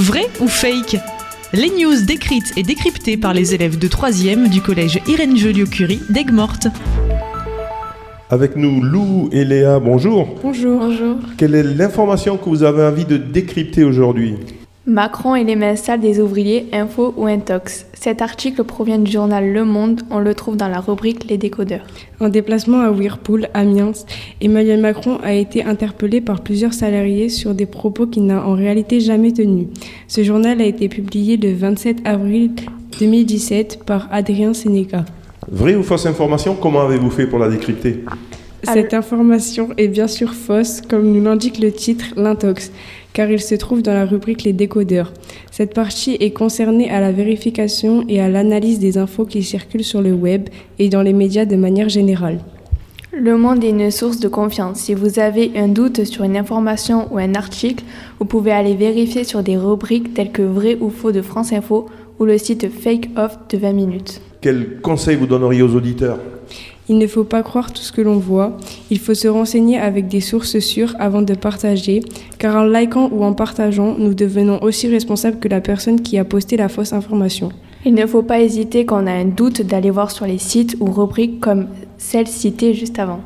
[0.00, 0.96] Vrai ou fake
[1.52, 6.68] Les news décrites et décryptées par les élèves de 3e du collège Irène Joliot-Curie d'Aigues-Mortes.
[8.30, 10.36] Avec nous, Lou et Léa, bonjour.
[10.42, 10.80] Bonjour.
[10.80, 11.16] Bonjour.
[11.36, 14.36] Quelle est l'information que vous avez envie de décrypter aujourd'hui?
[14.90, 17.86] Macron et les mains sales des ouvriers, info ou intox.
[17.92, 20.00] Cet article provient du journal Le Monde.
[20.10, 21.86] On le trouve dans la rubrique Les décodeurs.
[22.18, 23.92] En déplacement à Whirlpool, Amiens,
[24.40, 28.98] Emmanuel Macron a été interpellé par plusieurs salariés sur des propos qu'il n'a en réalité
[28.98, 29.68] jamais tenus.
[30.08, 32.50] Ce journal a été publié le 27 avril
[32.98, 35.04] 2017 par Adrien Sénéca.
[35.48, 36.56] Vraie ou fausse information?
[36.60, 38.04] Comment avez-vous fait pour la décrypter?
[38.62, 42.70] Cette information est bien sûr fausse, comme nous l'indique le titre L'intox,
[43.12, 45.12] car il se trouve dans la rubrique Les décodeurs.
[45.50, 50.02] Cette partie est concernée à la vérification et à l'analyse des infos qui circulent sur
[50.02, 52.38] le web et dans les médias de manière générale.
[53.12, 54.78] Le Monde est une source de confiance.
[54.78, 57.82] Si vous avez un doute sur une information ou un article,
[58.20, 61.86] vous pouvez aller vérifier sur des rubriques telles que Vrai ou Faux de France Info
[62.20, 64.20] ou le site Fake Off de 20 minutes.
[64.40, 66.18] Quel conseil vous donneriez aux auditeurs?
[66.90, 68.56] Il ne faut pas croire tout ce que l'on voit,
[68.90, 72.00] il faut se renseigner avec des sources sûres avant de partager,
[72.36, 76.24] car en likant ou en partageant, nous devenons aussi responsables que la personne qui a
[76.24, 77.50] posté la fausse information.
[77.84, 80.78] Il ne faut pas hésiter quand on a un doute d'aller voir sur les sites
[80.80, 83.20] ou rubriques comme celle citée juste avant.